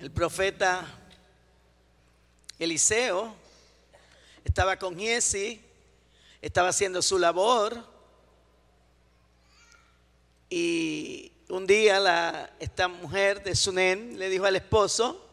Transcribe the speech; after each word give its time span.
el 0.00 0.10
profeta 0.10 0.86
Eliseo 2.58 3.34
estaba 4.44 4.78
con 4.78 4.96
Giesi, 4.96 5.62
estaba 6.42 6.68
haciendo 6.68 7.00
su 7.00 7.18
labor 7.18 7.82
y 10.50 11.32
un 11.48 11.66
día 11.66 12.54
esta 12.60 12.88
mujer 12.88 13.42
de 13.42 13.54
Sunem 13.54 14.16
le 14.16 14.28
dijo 14.28 14.44
al 14.44 14.56
esposo, 14.56 15.24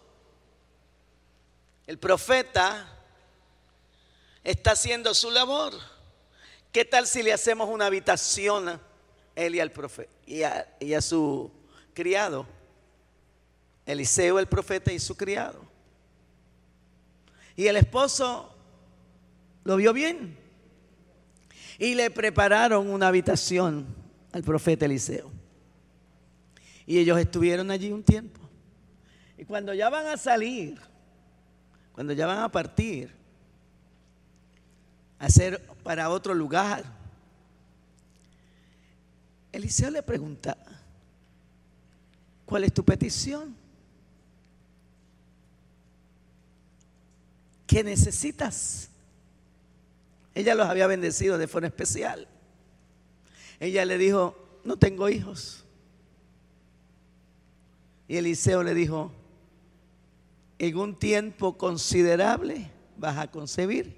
el 1.85 1.97
profeta 1.97 2.89
está 4.43 4.71
haciendo 4.71 5.13
su 5.13 5.29
labor. 5.29 5.73
¿Qué 6.71 6.85
tal 6.85 7.05
si 7.05 7.21
le 7.21 7.33
hacemos 7.33 7.69
una 7.69 7.87
habitación 7.87 8.69
a 8.69 8.79
él 9.35 9.55
y 9.55 9.59
al 9.59 9.71
profeta 9.71 10.09
y 10.25 10.43
a 10.93 11.01
su 11.01 11.51
criado? 11.93 12.47
Eliseo 13.85 14.39
el 14.39 14.47
profeta 14.47 14.91
y 14.91 14.99
su 14.99 15.15
criado. 15.15 15.61
Y 17.55 17.67
el 17.67 17.75
esposo 17.75 18.55
lo 19.63 19.75
vio 19.75 19.93
bien. 19.93 20.37
Y 21.77 21.95
le 21.95 22.09
prepararon 22.11 22.89
una 22.89 23.07
habitación 23.07 23.85
al 24.31 24.43
profeta 24.43 24.85
Eliseo. 24.85 25.31
Y 26.85 26.99
ellos 26.99 27.19
estuvieron 27.19 27.71
allí 27.71 27.91
un 27.91 28.03
tiempo. 28.03 28.41
Y 29.37 29.45
cuando 29.45 29.73
ya 29.73 29.89
van 29.89 30.07
a 30.07 30.17
salir, 30.17 30.79
cuando 31.93 32.13
ya 32.13 32.27
van 32.27 32.39
a 32.39 32.51
partir, 32.51 33.11
a 35.19 35.25
hacer 35.25 35.61
para 35.83 36.09
otro 36.09 36.33
lugar, 36.33 36.83
Eliseo 39.51 39.91
le 39.91 40.01
pregunta, 40.01 40.57
¿cuál 42.45 42.63
es 42.63 42.73
tu 42.73 42.83
petición? 42.83 43.62
¿Qué 47.73 47.83
necesitas? 47.83 48.87
Ella 50.35 50.53
los 50.53 50.67
había 50.67 50.85
bendecido 50.85 51.39
de 51.39 51.47
forma 51.47 51.69
especial. 51.69 52.27
Ella 53.59 53.83
le 53.83 53.97
dijo, 53.97 54.37
no 54.63 54.77
tengo 54.77 55.09
hijos. 55.09 55.65
Y 58.07 58.17
Eliseo 58.17 58.61
le 58.61 58.75
dijo, 58.75 59.11
en 60.59 60.77
un 60.77 60.99
tiempo 60.99 61.57
considerable 61.57 62.69
vas 62.95 63.17
a 63.17 63.31
concebir 63.31 63.97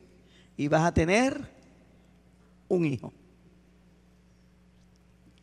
y 0.56 0.70
vas 0.70 0.86
a 0.86 0.94
tener 0.94 1.46
un 2.70 2.86
hijo. 2.86 3.12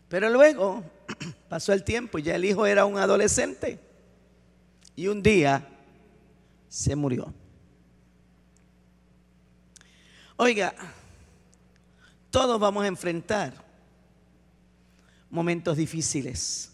Pero 0.08 0.30
luego 0.30 0.82
pasó 1.50 1.74
el 1.74 1.84
tiempo 1.84 2.18
y 2.18 2.22
ya 2.22 2.36
el 2.36 2.46
hijo 2.46 2.64
era 2.64 2.86
un 2.86 2.96
adolescente 2.96 3.78
y 4.96 5.08
un 5.08 5.22
día 5.22 5.68
se 6.70 6.96
murió. 6.96 7.34
Oiga, 10.36 10.74
todos 12.30 12.58
vamos 12.58 12.84
a 12.84 12.88
enfrentar 12.88 13.52
momentos 15.30 15.76
difíciles. 15.76 16.70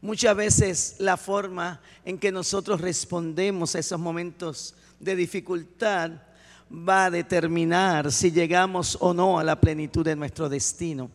Muchas 0.00 0.36
veces 0.36 0.96
la 0.98 1.16
forma 1.16 1.80
en 2.04 2.18
que 2.18 2.32
nosotros 2.32 2.80
respondemos 2.80 3.74
a 3.74 3.78
esos 3.78 4.00
momentos 4.00 4.74
de 5.00 5.16
dificultad 5.16 6.12
va 6.70 7.06
a 7.06 7.10
determinar 7.10 8.10
si 8.10 8.30
llegamos 8.30 8.96
o 9.00 9.12
no 9.12 9.38
a 9.38 9.44
la 9.44 9.60
plenitud 9.60 10.04
de 10.04 10.16
nuestro 10.16 10.48
destino. 10.48 11.10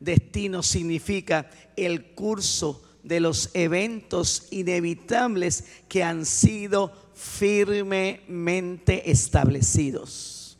Destino 0.00 0.62
significa 0.62 1.48
el 1.76 2.14
curso 2.14 2.82
de 3.02 3.20
los 3.20 3.50
eventos 3.54 4.48
inevitables 4.50 5.64
que 5.88 6.02
han 6.02 6.24
sido 6.24 6.92
firmemente 7.14 9.10
establecidos. 9.10 10.58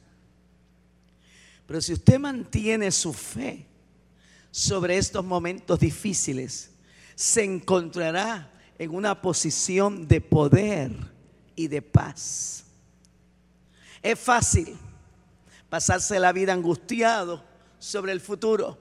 Pero 1.67 1.81
si 1.81 1.95
usted 1.95 2.19
mantiene 2.19 2.91
su 2.91 3.13
fe 3.13 3.67
sobre 4.51 4.99
estos 4.99 5.25
momentos 5.25 5.79
difíciles, 5.79 6.71
se 7.15 7.45
encontrará 7.45 8.53
en 8.79 8.91
una 8.95 9.21
posición 9.23 10.07
de 10.09 10.21
poder 10.21 10.93
y 11.55 11.69
de 11.69 11.83
paz. 11.83 12.65
Es 14.03 14.19
fácil 14.19 14.77
pasarse 15.69 16.19
la 16.19 16.33
vida 16.33 16.53
angustiado 16.53 17.43
sobre 17.79 18.13
el 18.13 18.21
futuro, 18.21 18.79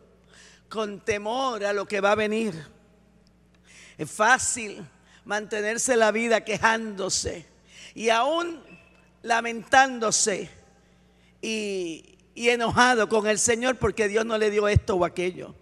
con 0.68 1.00
temor 1.00 1.64
a 1.64 1.74
lo 1.74 1.88
que 1.88 2.02
va 2.02 2.12
a 2.12 2.16
venir. 2.16 2.54
Es 3.98 4.10
fácil 4.10 4.86
mantenerse 5.24 5.96
la 5.96 6.12
vida 6.12 6.44
quejándose 6.44 7.51
y 7.94 8.10
aún 8.10 8.62
lamentándose 9.22 10.50
y, 11.42 12.18
y 12.34 12.50
enojado 12.50 13.10
con 13.10 13.28
el 13.28 13.40
Señor 13.40 13.78
porque 13.78 14.08
Dios 14.08 14.26
no 14.26 14.38
le 14.38 14.50
dio 14.50 14.68
esto 14.68 14.96
o 14.96 15.06
aquello. 15.06 15.56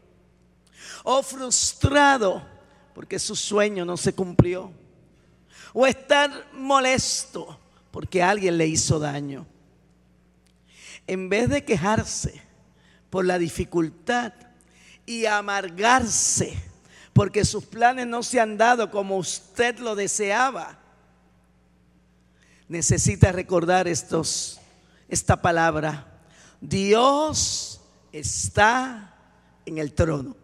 O 1.04 1.24
frustrado 1.24 2.46
porque 2.94 3.20
su 3.20 3.36
sueño 3.36 3.86
no 3.86 3.98
se 3.98 4.14
cumplió. 4.14 4.72
O 5.74 5.86
estar 5.86 6.48
molesto 6.54 7.60
porque 7.92 8.22
alguien 8.22 8.58
le 8.58 8.68
hizo 8.68 9.00
daño. 9.00 9.46
En 11.08 11.30
vez 11.30 11.50
de 11.50 11.64
quejarse 11.64 12.42
por 13.10 13.26
la 13.26 13.40
dificultad 13.40 14.34
y 15.06 15.26
amargarse 15.26 16.56
porque 17.14 17.44
sus 17.44 17.66
planes 17.66 18.06
no 18.08 18.22
se 18.24 18.40
han 18.40 18.58
dado 18.58 18.92
como 18.92 19.18
usted 19.18 19.80
lo 19.80 19.96
deseaba, 19.96 20.80
necesita 22.70 23.32
recordar 23.34 23.88
estos, 23.88 24.62
esta 25.10 25.42
palabra. 25.42 26.22
Dios 26.62 27.82
está 28.14 29.18
en 29.66 29.80
el 29.80 29.94
trono. 29.94 30.38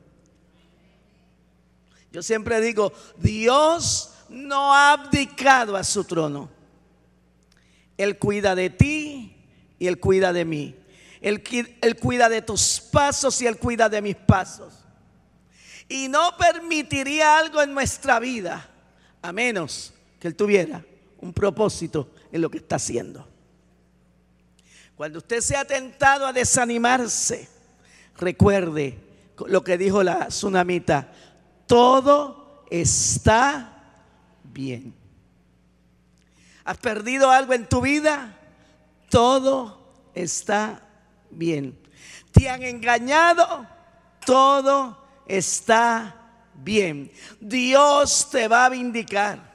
Yo 2.11 2.23
siempre 2.23 2.59
digo, 2.59 2.91
Dios 3.17 4.11
no 4.29 4.73
ha 4.73 4.93
abdicado 4.93 5.77
a 5.77 5.83
su 5.83 6.03
trono. 6.03 6.49
Él 7.97 8.17
cuida 8.17 8.55
de 8.55 8.69
ti 8.69 9.37
y 9.77 9.87
Él 9.87 9.99
cuida 9.99 10.33
de 10.33 10.45
mí. 10.45 10.75
Él, 11.21 11.43
él, 11.81 11.95
cuida 11.97 12.27
de 12.29 12.41
tus 12.41 12.79
pasos 12.79 13.41
y 13.41 13.47
Él 13.47 13.57
cuida 13.57 13.87
de 13.87 14.01
mis 14.01 14.15
pasos. 14.15 14.73
Y 15.87 16.07
no 16.07 16.35
permitiría 16.37 17.37
algo 17.37 17.61
en 17.61 17.73
nuestra 17.73 18.19
vida 18.19 18.69
a 19.21 19.31
menos 19.31 19.93
que 20.19 20.27
Él 20.27 20.35
tuviera 20.35 20.83
un 21.19 21.33
propósito 21.33 22.09
en 22.35 22.41
lo 22.41 22.51
que 22.51 22.57
está 22.57 22.75
haciendo. 22.75 23.25
Cuando 24.97 25.19
usted 25.19 25.39
sea 25.39 25.63
tentado 25.63 26.27
a 26.27 26.33
desanimarse, 26.33 27.47
recuerde 28.17 28.99
lo 29.47 29.63
que 29.63 29.77
dijo 29.77 30.03
la 30.03 30.27
tsunamita, 30.27 31.13
todo 31.65 32.65
está 32.69 33.81
bien. 34.43 34.93
¿Has 36.65 36.77
perdido 36.77 37.31
algo 37.31 37.53
en 37.53 37.69
tu 37.69 37.79
vida? 37.79 38.37
Todo 39.09 39.93
está 40.13 40.81
bien. 41.31 41.79
¿Te 42.33 42.49
han 42.49 42.63
engañado? 42.63 43.65
Todo 44.25 45.07
está 45.25 46.15
bien. 46.53 47.09
Dios 47.39 48.29
te 48.29 48.49
va 48.49 48.65
a 48.65 48.69
vindicar. 48.69 49.54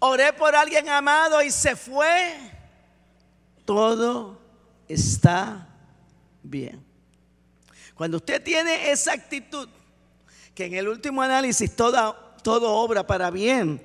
Oré 0.00 0.32
por 0.32 0.54
alguien 0.54 0.88
amado 0.88 1.42
y 1.42 1.50
se 1.50 1.74
fue. 1.74 2.34
Todo 3.64 4.38
está 4.88 5.66
bien. 6.42 6.84
Cuando 7.94 8.18
usted 8.18 8.42
tiene 8.42 8.90
esa 8.90 9.12
actitud, 9.12 9.68
que 10.54 10.66
en 10.66 10.74
el 10.74 10.88
último 10.88 11.20
análisis 11.20 11.74
todo 11.74 12.72
obra 12.74 13.06
para 13.06 13.30
bien, 13.30 13.82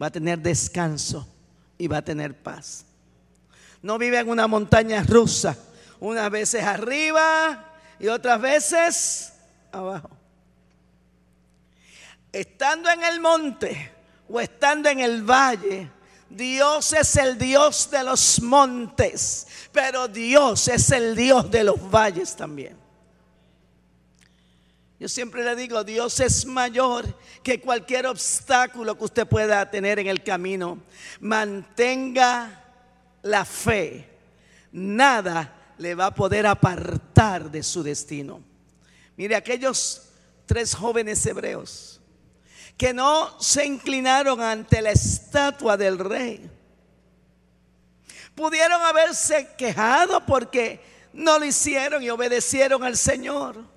va 0.00 0.06
a 0.06 0.10
tener 0.10 0.40
descanso 0.40 1.26
y 1.78 1.86
va 1.86 1.98
a 1.98 2.02
tener 2.02 2.36
paz. 2.36 2.84
No 3.80 3.96
vive 3.96 4.18
en 4.18 4.28
una 4.28 4.46
montaña 4.46 5.02
rusa, 5.02 5.56
unas 6.00 6.30
veces 6.30 6.64
arriba 6.64 7.72
y 8.00 8.08
otras 8.08 8.40
veces 8.40 9.32
abajo. 9.70 10.10
Estando 12.32 12.90
en 12.90 13.04
el 13.04 13.20
monte, 13.20 13.92
o 14.28 14.40
estando 14.40 14.88
en 14.88 15.00
el 15.00 15.22
valle, 15.22 15.90
Dios 16.28 16.92
es 16.92 17.16
el 17.16 17.38
Dios 17.38 17.90
de 17.90 18.02
los 18.02 18.40
montes, 18.42 19.46
pero 19.72 20.08
Dios 20.08 20.68
es 20.68 20.90
el 20.90 21.14
Dios 21.14 21.50
de 21.50 21.64
los 21.64 21.90
valles 21.90 22.34
también. 22.34 22.76
Yo 24.98 25.08
siempre 25.08 25.44
le 25.44 25.54
digo, 25.54 25.84
Dios 25.84 26.18
es 26.20 26.46
mayor 26.46 27.04
que 27.42 27.60
cualquier 27.60 28.06
obstáculo 28.06 28.96
que 28.96 29.04
usted 29.04 29.26
pueda 29.26 29.70
tener 29.70 29.98
en 29.98 30.06
el 30.06 30.22
camino. 30.22 30.78
Mantenga 31.20 32.64
la 33.22 33.44
fe. 33.44 34.08
Nada 34.72 35.74
le 35.78 35.94
va 35.94 36.06
a 36.06 36.14
poder 36.14 36.46
apartar 36.46 37.50
de 37.50 37.62
su 37.62 37.82
destino. 37.82 38.40
Mire, 39.16 39.36
aquellos 39.36 40.08
tres 40.46 40.74
jóvenes 40.74 41.24
hebreos 41.26 41.93
que 42.76 42.92
no 42.92 43.40
se 43.40 43.64
inclinaron 43.64 44.40
ante 44.40 44.82
la 44.82 44.90
estatua 44.90 45.76
del 45.76 45.98
rey. 45.98 46.50
Pudieron 48.34 48.82
haberse 48.82 49.48
quejado 49.56 50.24
porque 50.26 50.80
no 51.12 51.38
lo 51.38 51.44
hicieron 51.44 52.02
y 52.02 52.10
obedecieron 52.10 52.82
al 52.82 52.96
Señor. 52.96 53.74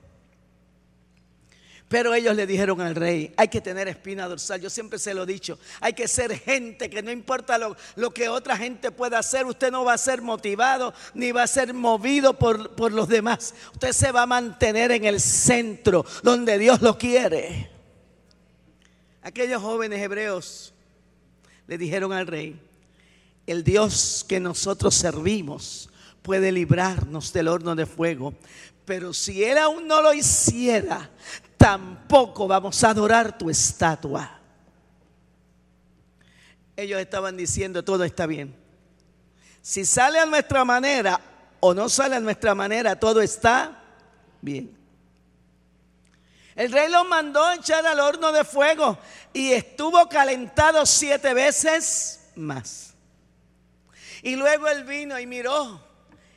Pero 1.87 2.13
ellos 2.13 2.35
le 2.35 2.45
dijeron 2.45 2.81
al 2.81 2.95
rey, 2.95 3.33
hay 3.37 3.47
que 3.47 3.61
tener 3.61 3.87
espina 3.87 4.27
dorsal, 4.27 4.59
yo 4.59 4.69
siempre 4.69 4.99
se 4.99 5.13
lo 5.13 5.23
he 5.23 5.25
dicho, 5.25 5.57
hay 5.79 5.93
que 5.93 6.09
ser 6.09 6.37
gente 6.37 6.89
que 6.89 7.01
no 7.01 7.11
importa 7.11 7.57
lo, 7.57 8.13
que 8.13 8.27
otra 8.27 8.57
gente 8.57 8.91
pueda 8.91 9.19
hacer, 9.19 9.45
usted 9.45 9.71
no 9.71 9.85
va 9.85 9.93
a 9.93 9.97
ser 9.97 10.21
motivado 10.21 10.93
ni 11.13 11.31
va 11.31 11.43
a 11.43 11.47
ser 11.47 11.73
movido 11.73 12.33
por, 12.33 12.75
por 12.75 12.91
los 12.91 13.07
demás, 13.07 13.53
usted 13.71 13.93
se 13.93 14.11
va 14.11 14.23
a 14.23 14.25
mantener 14.25 14.91
en 14.91 15.05
el 15.05 15.21
centro 15.21 16.05
donde 16.23 16.57
Dios 16.57 16.81
lo 16.81 16.97
quiere. 16.97 17.76
Aquellos 19.27 19.61
jóvenes 19.61 19.99
hebreos 20.01 20.73
le 21.67 21.77
dijeron 21.77 22.13
al 22.13 22.27
rey, 22.27 22.57
el 23.45 23.61
Dios 23.61 24.25
que 24.25 24.39
nosotros 24.39 24.95
servimos 24.95 25.89
puede 26.21 26.49
librarnos 26.49 27.33
del 27.33 27.49
horno 27.49 27.75
de 27.75 27.85
fuego, 27.85 28.33
pero 28.85 29.13
si 29.13 29.43
Él 29.43 29.57
aún 29.57 29.85
no 29.85 30.01
lo 30.01 30.13
hiciera, 30.13 31.09
tampoco 31.57 32.47
vamos 32.47 32.81
a 32.85 32.91
adorar 32.91 33.37
tu 33.37 33.49
estatua. 33.49 34.39
Ellos 36.77 37.01
estaban 37.01 37.35
diciendo, 37.35 37.83
todo 37.83 38.05
está 38.05 38.27
bien. 38.27 38.55
Si 39.61 39.83
sale 39.83 40.19
a 40.19 40.25
nuestra 40.25 40.63
manera 40.63 41.19
o 41.59 41.73
no 41.73 41.89
sale 41.89 42.15
a 42.15 42.21
nuestra 42.21 42.55
manera, 42.55 42.97
todo 42.97 43.21
está 43.21 43.83
bien. 44.41 44.76
El 46.57 46.71
rey 46.71 46.89
los 46.89 47.07
mandó 47.07 47.45
a 47.45 47.53
echar 47.53 47.85
al 47.85 47.99
horno 47.99 48.31
de 48.31 48.43
fuego 48.43 48.97
y 49.31 49.51
estuvo 49.51 50.09
calentado 50.09 50.87
siete 50.87 51.35
veces 51.35 52.31
más. 52.35 52.95
Y 54.23 54.35
luego 54.35 54.67
él 54.67 54.83
vino 54.83 55.19
y 55.19 55.27
miró 55.27 55.79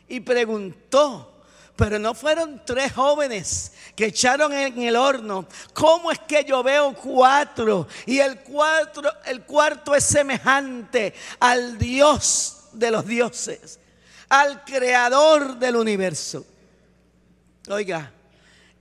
y 0.06 0.20
preguntó, 0.20 1.42
pero 1.74 1.98
no 1.98 2.12
fueron 2.12 2.62
tres 2.66 2.92
jóvenes 2.92 3.72
que 3.96 4.06
echaron 4.06 4.52
en 4.52 4.82
el 4.82 4.94
horno. 4.94 5.48
¿Cómo 5.72 6.12
es 6.12 6.18
que 6.18 6.44
yo 6.44 6.62
veo 6.62 6.92
cuatro? 6.92 7.88
Y 8.04 8.18
el, 8.18 8.38
el 9.24 9.44
cuarto 9.44 9.94
es 9.94 10.04
semejante 10.04 11.14
al 11.38 11.78
Dios 11.78 12.64
de 12.72 12.90
los 12.90 13.06
dioses, 13.06 13.80
al 14.28 14.66
creador 14.66 15.56
del 15.58 15.76
universo. 15.76 16.44
Oiga, 17.70 18.12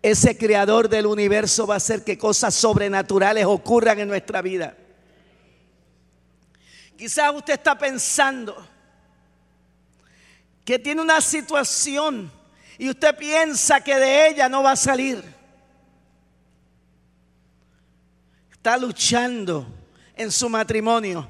ese 0.02 0.38
creador 0.38 0.88
del 0.88 1.06
universo 1.06 1.68
va 1.68 1.76
a 1.76 1.78
hacer 1.78 2.04
que 2.04 2.18
cosas 2.18 2.56
sobrenaturales 2.56 3.46
ocurran 3.46 4.00
en 4.00 4.08
nuestra 4.08 4.42
vida. 4.42 4.78
Quizás 6.98 7.34
usted 7.34 7.54
está 7.54 7.78
pensando 7.78 8.56
que 10.64 10.80
tiene 10.80 11.02
una 11.02 11.20
situación 11.22 12.32
y 12.78 12.90
usted 12.90 13.18
piensa 13.18 13.82
que 13.82 13.96
de 13.96 14.30
ella 14.30 14.48
no 14.48 14.64
va 14.64 14.72
a 14.72 14.76
salir. 14.76 15.24
Está 18.52 18.78
luchando 18.78 19.66
en 20.16 20.32
su 20.32 20.50
matrimonio, 20.50 21.28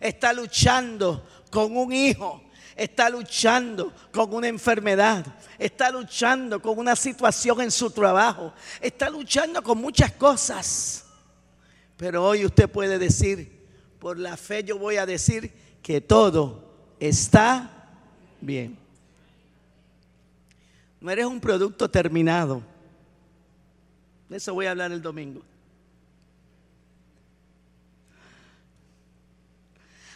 está 0.00 0.32
luchando 0.32 1.26
con 1.50 1.76
un 1.76 1.92
hijo, 1.92 2.42
está 2.76 3.10
luchando 3.10 3.92
con 4.12 4.32
una 4.34 4.48
enfermedad, 4.48 5.26
está 5.58 5.90
luchando 5.90 6.60
con 6.60 6.78
una 6.78 6.96
situación 6.96 7.60
en 7.60 7.70
su 7.70 7.90
trabajo, 7.90 8.52
está 8.80 9.10
luchando 9.10 9.62
con 9.62 9.78
muchas 9.78 10.12
cosas. 10.12 11.04
Pero 11.96 12.24
hoy 12.24 12.44
usted 12.44 12.68
puede 12.68 12.98
decir, 12.98 13.66
por 13.98 14.18
la 14.18 14.36
fe 14.36 14.64
yo 14.64 14.78
voy 14.78 14.96
a 14.96 15.06
decir 15.06 15.52
que 15.82 16.00
todo 16.00 16.74
está 16.98 17.70
bien. 18.40 18.78
No 21.00 21.10
eres 21.10 21.26
un 21.26 21.40
producto 21.40 21.90
terminado. 21.90 22.62
De 24.28 24.36
eso 24.36 24.54
voy 24.54 24.66
a 24.66 24.70
hablar 24.70 24.92
el 24.92 25.02
domingo. 25.02 25.42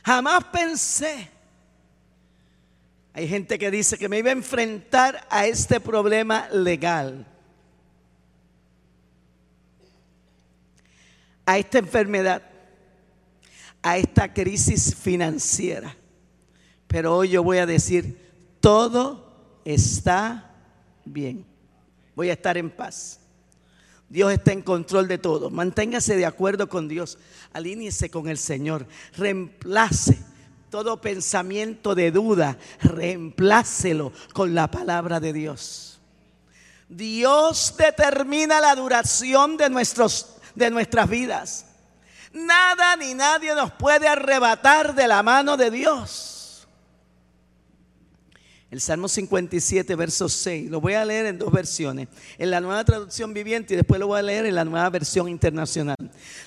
Jamás 0.04 0.44
pensé. 0.44 1.35
Hay 3.16 3.28
gente 3.28 3.58
que 3.58 3.70
dice 3.70 3.96
que 3.96 4.10
me 4.10 4.18
iba 4.18 4.28
a 4.28 4.32
enfrentar 4.32 5.26
a 5.30 5.46
este 5.46 5.80
problema 5.80 6.50
legal. 6.50 7.26
A 11.46 11.56
esta 11.56 11.78
enfermedad. 11.78 12.42
A 13.80 13.96
esta 13.96 14.34
crisis 14.34 14.94
financiera. 14.94 15.96
Pero 16.86 17.16
hoy 17.16 17.30
yo 17.30 17.42
voy 17.42 17.56
a 17.56 17.64
decir, 17.64 18.20
todo 18.60 19.62
está 19.64 20.54
bien. 21.06 21.46
Voy 22.14 22.28
a 22.28 22.34
estar 22.34 22.58
en 22.58 22.68
paz. 22.68 23.20
Dios 24.10 24.30
está 24.30 24.52
en 24.52 24.60
control 24.60 25.08
de 25.08 25.16
todo. 25.16 25.48
Manténgase 25.48 26.16
de 26.16 26.26
acuerdo 26.26 26.68
con 26.68 26.86
Dios. 26.86 27.16
Alíñese 27.54 28.10
con 28.10 28.28
el 28.28 28.36
Señor. 28.36 28.86
Reemplace 29.16 30.18
todo 30.76 31.00
pensamiento 31.00 31.94
de 31.94 32.10
duda. 32.10 32.58
Reemplácelo 32.82 34.12
con 34.34 34.54
la 34.54 34.70
palabra 34.70 35.20
de 35.20 35.32
Dios. 35.32 35.98
Dios 36.86 37.74
determina 37.78 38.60
la 38.60 38.74
duración 38.74 39.56
de, 39.56 39.70
nuestros, 39.70 40.36
de 40.54 40.68
nuestras 40.70 41.08
vidas. 41.08 41.64
Nada 42.34 42.94
ni 42.96 43.14
nadie 43.14 43.54
nos 43.54 43.72
puede 43.72 44.06
arrebatar 44.06 44.94
de 44.94 45.08
la 45.08 45.22
mano 45.22 45.56
de 45.56 45.70
Dios. 45.70 46.66
El 48.70 48.82
Salmo 48.82 49.08
57, 49.08 49.94
verso 49.94 50.28
6. 50.28 50.70
Lo 50.70 50.82
voy 50.82 50.92
a 50.92 51.06
leer 51.06 51.24
en 51.24 51.38
dos 51.38 51.50
versiones. 51.50 52.08
En 52.36 52.50
la 52.50 52.60
nueva 52.60 52.84
traducción 52.84 53.32
viviente 53.32 53.72
y 53.72 53.78
después 53.78 53.98
lo 53.98 54.08
voy 54.08 54.18
a 54.18 54.22
leer 54.22 54.44
en 54.44 54.54
la 54.54 54.66
nueva 54.66 54.90
versión 54.90 55.30
internacional. 55.30 55.96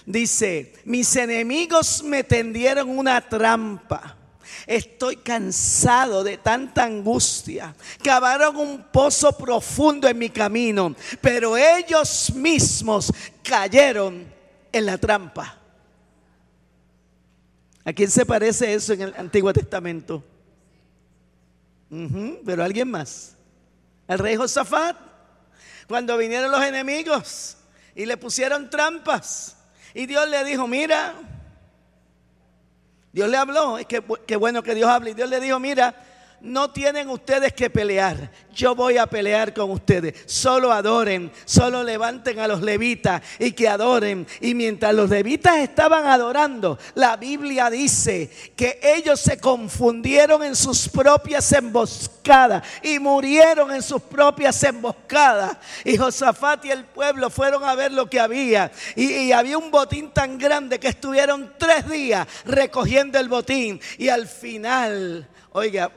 Dice, 0.06 0.74
mis 0.86 1.16
enemigos 1.16 2.04
me 2.04 2.24
tendieron 2.24 2.96
una 2.96 3.28
trampa. 3.28 4.19
Estoy 4.66 5.18
cansado 5.18 6.24
de 6.24 6.38
tanta 6.38 6.84
angustia. 6.84 7.76
Cavaron 8.04 8.58
un 8.58 8.84
pozo 8.92 9.38
profundo 9.38 10.08
en 10.08 10.18
mi 10.18 10.30
camino, 10.30 10.96
pero 11.22 11.58
ellos 11.58 12.32
mismos 12.34 13.12
cayeron 13.44 14.26
en 14.72 14.86
la 14.86 14.98
trampa. 14.98 15.58
¿A 17.86 17.94
quién 17.94 18.12
se 18.12 18.26
parece 18.26 18.74
eso 18.74 18.94
en 18.94 19.02
el 19.02 19.14
Antiguo 19.18 19.52
Testamento? 19.54 20.24
pero 22.46 22.64
alguien 22.64 22.90
más. 22.90 23.36
El 24.08 24.20
rey 24.20 24.36
Josafat, 24.36 24.96
cuando 25.88 26.18
vinieron 26.18 26.52
los 26.52 26.64
enemigos 26.64 27.58
y 27.96 28.06
le 28.06 28.18
pusieron 28.18 28.70
trampas, 28.70 29.58
y 29.94 30.06
Dios 30.06 30.30
le 30.30 30.44
dijo, 30.44 30.68
mira, 30.68 31.16
Dios 33.12 33.30
le 33.30 33.38
habló, 33.38 33.78
es 33.78 33.88
que, 33.88 34.36
bueno 34.36 34.62
que 34.62 34.76
Dios 34.76 34.90
hable, 34.90 35.12
y 35.12 35.14
Dios 35.14 35.30
le 35.30 35.40
dijo, 35.40 35.60
mira, 35.60 35.96
no 36.42 36.72
tienen 36.72 37.10
ustedes 37.10 37.54
que 37.54 37.70
pelear. 37.70 38.32
Yo 38.54 38.76
voy 38.76 38.98
a 38.98 39.08
pelear 39.08 39.54
con 39.54 39.72
ustedes. 39.72 40.16
Solo 40.26 40.72
adoren, 40.72 41.32
solo 41.46 41.84
levanten 41.84 42.40
a 42.40 42.48
los 42.48 42.62
levitas 42.62 43.22
y 43.40 43.52
que 43.52 43.68
adoren. 43.68 44.28
Y 44.42 44.54
mientras 44.54 44.94
los 44.94 45.10
levitas 45.10 45.58
estaban 45.58 46.06
adorando, 46.08 46.78
la 46.96 47.18
Biblia 47.18 47.70
dice 47.70 48.30
que 48.56 48.80
ellos 48.82 49.20
se 49.20 49.38
confundieron 49.38 50.44
en 50.44 50.56
sus 50.56 50.90
propias 50.90 51.52
emboscadas 51.52 52.64
y 52.84 53.00
murieron 53.00 53.72
en 53.74 53.82
sus 53.82 54.02
propias 54.02 54.62
emboscadas. 54.64 55.58
Y 55.84 55.98
Josafat 55.98 56.66
y 56.66 56.72
el 56.72 56.86
pueblo 56.86 57.30
fueron 57.30 57.64
a 57.64 57.76
ver 57.76 57.92
lo 57.92 58.10
que 58.10 58.20
había. 58.20 58.72
Y, 58.96 59.32
había 59.32 59.58
un 59.58 59.72
botín 59.72 60.12
tan 60.12 60.38
grande 60.38 60.80
que 60.80 60.88
estuvieron 60.90 61.54
tres 61.58 61.88
días 61.90 62.28
recogiendo 62.46 63.20
el 63.20 63.30
botín. 63.30 63.80
Y 63.98 64.10
al 64.10 64.28
final 64.28 65.28
Oiga, 65.52 65.92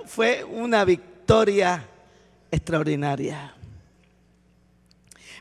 una 0.45 0.85
victoria 0.85 1.89
extraordinaria. 2.51 3.55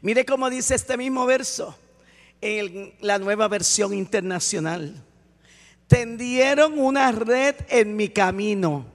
Mire 0.02 0.26
cómo 0.26 0.50
dice 0.50 0.76
este 0.76 0.98
mismo 0.98 1.26
verso 1.26 1.76
en 2.42 2.94
la 3.02 3.20
nueva 3.20 3.48
versión 3.48 3.94
internacional. 3.94 4.96
Tendieron 5.88 6.80
una 6.80 7.12
red 7.12 7.56
en 7.70 7.96
mi 7.96 8.10
camino 8.10 8.86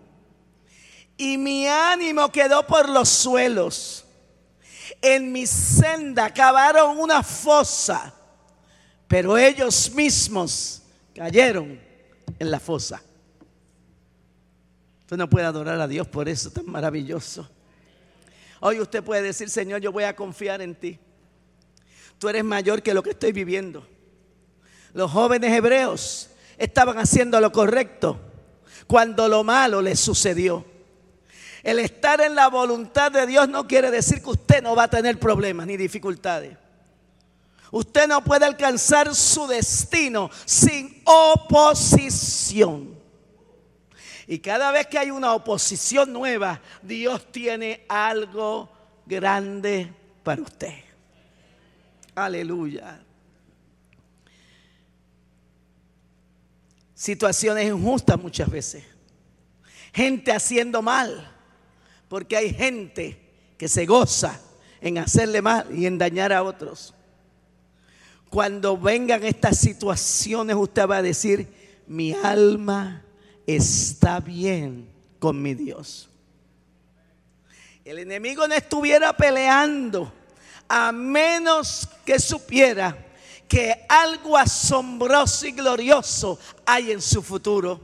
y 1.17 1.39
mi 1.39 1.67
ánimo 1.67 2.31
quedó 2.31 2.67
por 2.67 2.89
los 2.89 3.09
suelos. 3.09 4.05
En 5.01 5.31
mi 5.31 5.47
senda 5.47 6.33
cavaron 6.33 6.99
una 6.99 7.23
fosa, 7.23 8.15
pero 9.07 9.37
ellos 9.37 9.91
mismos 9.93 10.83
cayeron 11.15 11.81
en 12.39 12.51
la 12.51 12.59
fosa. 12.59 13.03
Usted 15.07 15.19
no 15.19 15.31
puede 15.31 15.47
adorar 15.47 15.81
a 15.81 15.87
Dios 15.87 16.09
por 16.09 16.29
eso 16.29 16.51
tan 16.51 16.67
maravilloso. 16.67 17.49
Hoy 18.59 18.81
usted 18.81 19.05
puede 19.05 19.23
decir, 19.23 19.49
Señor, 19.49 19.81
yo 19.81 19.93
voy 19.93 20.03
a 20.03 20.17
confiar 20.17 20.61
en 20.61 20.75
ti. 20.75 20.99
Tú 22.19 22.29
eres 22.29 22.43
mayor 22.43 22.83
que 22.83 22.93
lo 22.93 23.05
que 23.05 23.11
estoy 23.11 23.31
viviendo. 23.31 23.87
Los 24.95 25.13
jóvenes 25.13 25.53
hebreos 25.53 26.31
estaban 26.59 26.99
haciendo 26.99 27.41
lo 27.41 27.53
correcto 27.53 28.19
cuando 28.89 29.29
lo 29.29 29.45
malo 29.45 29.81
les 29.81 30.01
sucedió. 30.01 30.65
El 31.63 31.79
estar 31.79 32.21
en 32.21 32.35
la 32.35 32.49
voluntad 32.49 33.13
de 33.13 33.29
Dios 33.29 33.49
no 33.49 33.69
quiere 33.69 33.93
decir 33.93 34.21
que 34.21 34.31
usted 34.31 34.61
no 34.61 34.75
va 34.75 34.83
a 34.83 34.91
tener 34.91 35.21
problemas 35.21 35.69
ni 35.69 35.77
dificultades. 35.77 36.57
Usted 37.71 38.09
no 38.09 38.25
puede 38.25 38.45
alcanzar 38.45 39.15
su 39.15 39.47
destino 39.47 40.31
sin 40.45 41.01
oposición. 41.05 42.96
Y 44.27 44.41
cada 44.41 44.73
vez 44.73 44.89
que 44.89 44.99
hay 44.99 45.11
una 45.11 45.35
oposición 45.35 46.13
nueva, 46.13 46.61
Dios 46.83 47.31
tiene 47.31 47.85
algo 47.89 48.69
grande 49.07 49.93
para 50.25 50.43
usted. 50.43 50.75
Aleluya. 52.15 53.01
Situaciones 56.95 57.67
injustas 57.67 58.21
muchas 58.21 58.51
veces. 58.51 58.85
Gente 59.93 60.33
haciendo 60.33 60.83
mal. 60.83 61.33
Porque 62.09 62.37
hay 62.37 62.53
gente 62.53 63.21
que 63.59 63.69
se 63.69 63.87
goza 63.87 64.41
en 64.81 64.99
hacerle 64.99 65.43
mal 65.43 65.67
y 65.77 65.87
en 65.87 65.99
dañar 65.99 66.33
a 66.33 66.43
otros. 66.43 66.95
Cuando 68.29 68.77
vengan 68.77 69.25
estas 69.25 69.59
situaciones, 69.59 70.57
usted 70.57 70.89
va 70.89 70.99
a 70.99 71.03
decir, 71.03 71.49
mi 71.87 72.13
alma 72.13 73.06
está 73.47 74.21
bien 74.21 74.89
con 75.19 75.41
mi 75.41 75.55
Dios. 75.55 76.09
El 77.85 77.99
enemigo 77.99 78.49
no 78.49 78.55
estuviera 78.55 79.17
peleando 79.17 80.13
a 80.69 80.91
menos 80.91 81.89
que 82.05 82.19
supiera 82.19 82.97
que 83.47 83.87
algo 83.89 84.37
asombroso 84.37 85.47
y 85.47 85.53
glorioso 85.53 86.39
hay 86.65 86.91
en 86.91 87.01
su 87.01 87.23
futuro. 87.23 87.81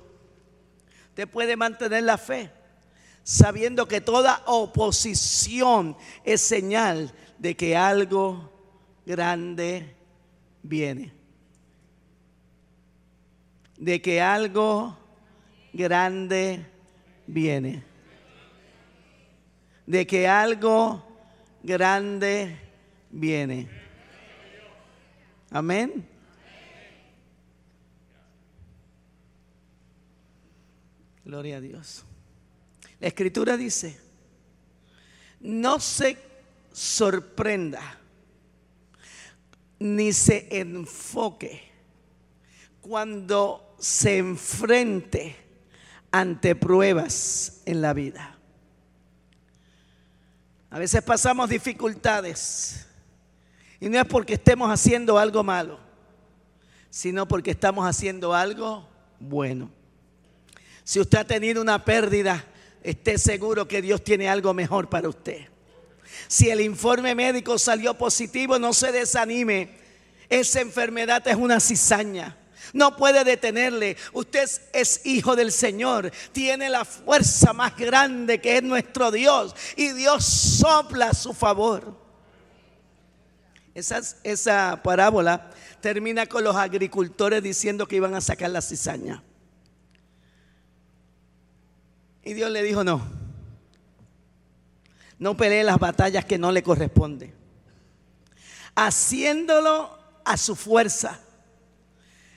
Usted 1.10 1.28
puede 1.28 1.56
mantener 1.56 2.02
la 2.02 2.18
fe 2.18 2.50
sabiendo 3.22 3.86
que 3.86 4.00
toda 4.00 4.42
oposición 4.46 5.96
es 6.24 6.40
señal 6.40 7.14
de 7.38 7.56
que 7.56 7.76
algo 7.76 8.50
grande 9.06 9.94
viene. 10.62 11.12
De 13.76 14.00
que 14.02 14.20
algo 14.20 14.96
grande 15.72 16.66
viene. 17.26 17.82
De 19.86 20.06
que 20.06 20.28
algo 20.28 21.02
grande 21.62 22.56
viene. 23.10 23.68
Amén. 25.50 26.06
Gloria 31.24 31.58
a 31.58 31.60
Dios. 31.60 32.04
La 33.00 33.08
escritura 33.08 33.56
dice, 33.56 33.98
no 35.40 35.80
se 35.80 36.16
sorprenda 36.72 37.98
ni 39.78 40.12
se 40.12 40.46
enfoque 40.60 41.60
cuando 42.80 43.74
se 43.78 44.18
enfrente 44.18 45.41
ante 46.12 46.54
pruebas 46.54 47.62
en 47.64 47.80
la 47.80 47.94
vida. 47.94 48.38
A 50.70 50.78
veces 50.78 51.02
pasamos 51.02 51.50
dificultades 51.50 52.86
y 53.80 53.88
no 53.88 53.98
es 53.98 54.06
porque 54.06 54.34
estemos 54.34 54.70
haciendo 54.70 55.18
algo 55.18 55.42
malo, 55.42 55.80
sino 56.88 57.26
porque 57.26 57.50
estamos 57.50 57.84
haciendo 57.86 58.34
algo 58.34 58.88
bueno. 59.18 59.70
Si 60.84 61.00
usted 61.00 61.18
ha 61.18 61.24
tenido 61.24 61.60
una 61.60 61.84
pérdida, 61.84 62.44
esté 62.82 63.18
seguro 63.18 63.66
que 63.66 63.82
Dios 63.82 64.02
tiene 64.04 64.28
algo 64.28 64.54
mejor 64.54 64.88
para 64.88 65.08
usted. 65.08 65.48
Si 66.28 66.50
el 66.50 66.60
informe 66.60 67.14
médico 67.14 67.58
salió 67.58 67.94
positivo, 67.96 68.58
no 68.58 68.72
se 68.72 68.92
desanime. 68.92 69.70
Esa 70.28 70.60
enfermedad 70.60 71.26
es 71.26 71.36
una 71.36 71.60
cizaña. 71.60 72.36
No 72.72 72.96
puede 72.96 73.24
detenerle. 73.24 73.96
Usted 74.12 74.48
es 74.72 75.04
hijo 75.04 75.36
del 75.36 75.52
Señor. 75.52 76.10
Tiene 76.32 76.70
la 76.70 76.84
fuerza 76.84 77.52
más 77.52 77.76
grande 77.76 78.40
que 78.40 78.56
es 78.56 78.62
nuestro 78.62 79.10
Dios. 79.10 79.54
Y 79.76 79.92
Dios 79.92 80.24
sopla 80.24 81.10
a 81.10 81.14
su 81.14 81.34
favor. 81.34 82.02
Esa, 83.74 84.82
parábola 84.82 85.50
termina 85.80 86.26
con 86.26 86.44
los 86.44 86.56
agricultores 86.56 87.42
diciendo 87.42 87.86
que 87.88 87.96
iban 87.96 88.14
a 88.14 88.20
sacar 88.20 88.50
la 88.50 88.60
cizaña. 88.60 89.22
Y 92.24 92.34
Dios 92.34 92.50
le 92.50 92.62
dijo, 92.62 92.84
no, 92.84 93.02
no 95.18 95.36
pelee 95.36 95.64
las 95.64 95.78
batallas 95.78 96.24
que 96.24 96.38
no 96.38 96.52
le 96.52 96.62
corresponden. 96.62 97.34
Haciéndolo 98.74 99.98
a 100.24 100.36
su 100.36 100.54
fuerza. 100.54 101.20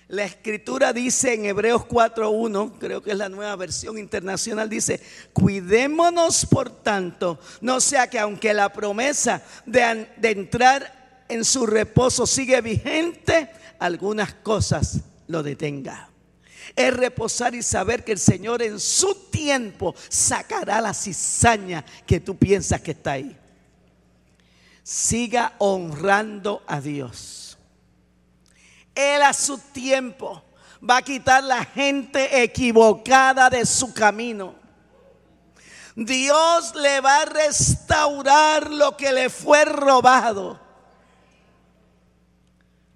La 0.08 0.24
escritura 0.24 0.94
dice 0.94 1.34
en 1.34 1.46
Hebreos 1.46 1.84
4.1, 1.84 2.74
creo 2.80 3.02
que 3.02 3.12
es 3.12 3.18
la 3.18 3.28
nueva 3.28 3.56
versión 3.56 3.98
internacional, 3.98 4.70
dice, 4.70 5.02
cuidémonos 5.34 6.46
por 6.46 6.70
tanto, 6.70 7.40
no 7.62 7.82
sea 7.82 8.08
que 8.08 8.20
aunque 8.20 8.54
la 8.54 8.72
promesa 8.72 9.42
de, 9.66 10.08
entrar 10.22 11.24
en 11.28 11.44
su 11.44 11.66
reposo 11.66 12.28
sigue 12.28 12.62
vigente, 12.62 13.50
algunas 13.80 14.34
cosas 14.36 15.00
lo 15.28 15.42
detenga 15.42 16.10
es 16.76 16.94
reposar 16.94 17.54
y 17.54 17.62
saber 17.62 18.04
que 18.04 18.12
el 18.12 18.20
Señor 18.20 18.62
en 18.64 18.80
su 18.80 19.14
tiempo 19.30 19.94
sacará 20.10 20.82
la 20.82 20.96
cizaña 20.96 21.86
que 22.08 22.20
tú 22.20 22.36
piensas 22.38 22.82
que 22.82 22.92
está 22.92 23.14
ahí. 23.14 23.38
Siga 24.84 25.54
honrando 25.60 26.64
a 26.66 26.82
Dios. 26.82 27.55
Él 28.96 29.22
a 29.22 29.34
su 29.34 29.58
tiempo 29.58 30.44
va 30.88 30.98
a 30.98 31.02
quitar 31.02 31.44
la 31.44 31.64
gente 31.64 32.42
equivocada 32.42 33.50
de 33.50 33.66
su 33.66 33.94
camino. 33.94 34.56
Dios 35.96 36.74
le 36.76 37.00
va 37.02 37.22
a 37.22 37.26
restaurar 37.26 38.72
lo 38.72 38.98
que 38.98 39.12
le 39.12 39.30
fue 39.30 39.66
robado. 39.66 40.60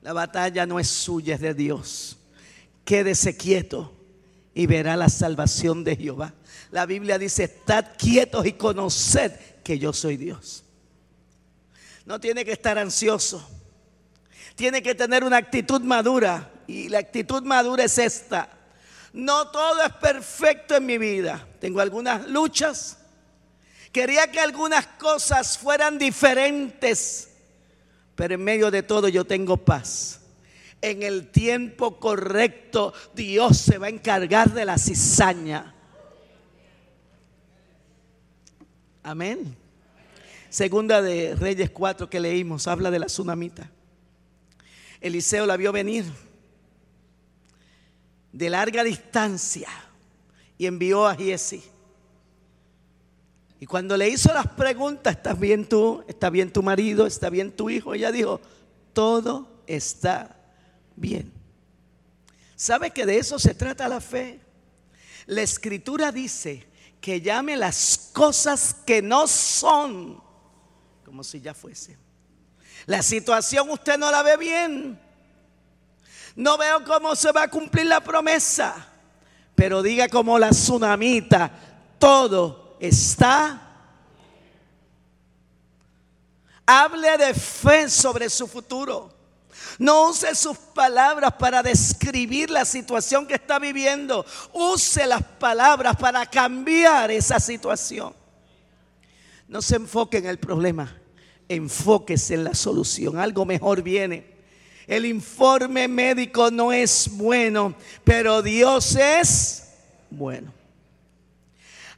La 0.01 0.13
batalla 0.13 0.65
no 0.65 0.79
es 0.79 0.87
suya, 0.87 1.35
es 1.35 1.41
de 1.41 1.53
Dios 1.53 2.19
quédese 2.89 3.37
quieto 3.37 3.93
y 4.55 4.65
verá 4.65 4.97
la 4.97 5.09
salvación 5.09 5.83
de 5.83 5.95
Jehová. 5.95 6.33
La 6.71 6.87
Biblia 6.87 7.19
dice, 7.19 7.43
estad 7.43 7.85
quietos 7.99 8.47
y 8.47 8.53
conoced 8.53 9.31
que 9.63 9.77
yo 9.77 9.93
soy 9.93 10.17
Dios. 10.17 10.63
No 12.03 12.19
tiene 12.19 12.43
que 12.43 12.51
estar 12.51 12.79
ansioso. 12.79 13.47
Tiene 14.59 14.83
que 14.83 14.93
tener 14.93 15.23
una 15.23 15.37
actitud 15.37 15.79
madura. 15.79 16.51
Y 16.67 16.89
la 16.89 16.99
actitud 16.99 17.41
madura 17.43 17.85
es 17.85 17.97
esta. 17.97 18.49
No 19.13 19.47
todo 19.47 19.81
es 19.81 19.93
perfecto 19.93 20.75
en 20.75 20.85
mi 20.85 20.97
vida. 20.97 21.47
Tengo 21.61 21.79
algunas 21.79 22.27
luchas. 22.27 22.97
Quería 23.93 24.29
que 24.29 24.41
algunas 24.41 24.85
cosas 24.85 25.57
fueran 25.57 25.97
diferentes. 25.97 27.29
Pero 28.15 28.33
en 28.33 28.43
medio 28.43 28.69
de 28.69 28.83
todo 28.83 29.07
yo 29.07 29.23
tengo 29.23 29.55
paz 29.55 30.19
en 30.81 31.03
el 31.03 31.29
tiempo 31.29 31.97
correcto, 31.97 32.93
Dios 33.15 33.57
se 33.57 33.77
va 33.77 33.87
a 33.87 33.89
encargar 33.89 34.51
de 34.51 34.65
la 34.65 34.77
cizaña. 34.77 35.73
Amén. 39.03 39.55
Segunda 40.49 41.01
de 41.01 41.35
Reyes 41.35 41.69
4 41.69 42.09
que 42.09 42.19
leímos, 42.19 42.67
habla 42.67 42.91
de 42.91 42.99
la 42.99 43.05
tsunamita. 43.05 43.71
Eliseo 45.01 45.45
la 45.45 45.57
vio 45.57 45.71
venir 45.71 46.05
de 48.31 48.49
larga 48.49 48.83
distancia 48.83 49.69
y 50.57 50.65
envió 50.65 51.07
a 51.07 51.15
Giesi. 51.15 51.63
Y 53.59 53.65
cuando 53.65 53.97
le 53.97 54.07
hizo 54.07 54.33
las 54.33 54.47
preguntas, 54.47 55.17
¿estás 55.17 55.37
bien 55.39 55.67
tú? 55.67 56.03
¿Está 56.07 56.29
bien 56.29 56.51
tu 56.51 56.63
marido? 56.63 57.05
¿Está 57.05 57.29
bien 57.29 57.51
tu 57.51 57.69
hijo? 57.69 57.93
Ella 57.93 58.11
dijo, 58.11 58.39
todo 58.93 59.63
está 59.67 60.37
bien. 60.95 61.31
¿Sabe 62.55 62.91
que 62.91 63.05
de 63.05 63.17
eso 63.17 63.39
se 63.39 63.53
trata 63.53 63.87
la 63.87 63.99
fe? 63.99 64.39
La 65.25 65.41
escritura 65.41 66.11
dice 66.11 66.67
que 67.01 67.21
llame 67.21 67.55
las 67.57 68.09
cosas 68.13 68.73
que 68.85 69.01
no 69.01 69.27
son 69.27 70.21
como 71.09 71.23
si 71.23 71.41
ya 71.41 71.55
fuese. 71.55 71.97
La 72.89 73.03
situación 73.03 73.69
usted 73.69 73.99
no 73.99 74.09
la 74.09 74.23
ve 74.23 74.35
bien. 74.35 74.99
No 76.35 76.57
veo 76.57 76.83
cómo 76.83 77.15
se 77.15 77.31
va 77.31 77.43
a 77.43 77.47
cumplir 77.47 77.85
la 77.85 78.01
promesa. 78.01 78.83
Pero 79.53 79.83
diga 79.83 80.09
como 80.09 80.39
la 80.39 80.49
tsunamita, 80.49 81.51
todo 81.99 82.77
está. 82.79 83.61
Hable 86.65 87.15
de 87.19 87.35
fe 87.35 87.91
sobre 87.91 88.27
su 88.27 88.47
futuro. 88.47 89.13
No 89.77 90.09
use 90.09 90.33
sus 90.33 90.57
palabras 90.57 91.33
para 91.37 91.61
describir 91.61 92.49
la 92.49 92.65
situación 92.65 93.27
que 93.27 93.35
está 93.35 93.59
viviendo. 93.59 94.25
Use 94.51 95.05
las 95.05 95.21
palabras 95.21 95.95
para 95.95 96.25
cambiar 96.25 97.11
esa 97.11 97.39
situación. 97.39 98.15
No 99.47 99.61
se 99.61 99.75
enfoque 99.75 100.17
en 100.17 100.25
el 100.25 100.39
problema, 100.39 100.98
enfóquese 101.49 102.35
en 102.35 102.45
la 102.45 102.53
solución. 102.53 103.17
Algo 103.17 103.43
mejor 103.43 103.81
viene. 103.81 104.23
El 104.87 105.05
informe 105.05 105.87
médico 105.87 106.49
no 106.49 106.71
es 106.71 107.09
bueno, 107.11 107.75
pero 108.03 108.41
Dios 108.41 108.95
es 108.95 109.71
bueno. 110.09 110.53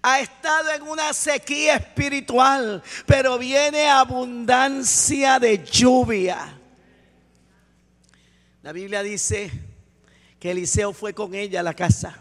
Ha 0.02 0.20
estado 0.20 0.74
en 0.74 0.82
una 0.82 1.14
sequía 1.14 1.76
espiritual, 1.76 2.82
pero 3.06 3.38
viene 3.38 3.88
abundancia 3.88 5.40
de 5.40 5.64
lluvia. 5.64 6.58
La 8.64 8.72
Biblia 8.72 9.04
dice 9.04 9.52
que 10.40 10.52
Eliseo 10.52 10.92
fue 10.92 11.14
con 11.14 11.36
ella 11.36 11.60
a 11.60 11.64
la 11.64 11.76
casa 11.76 12.18